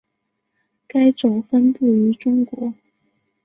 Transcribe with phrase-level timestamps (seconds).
[0.87, 2.73] 该种分布于中国。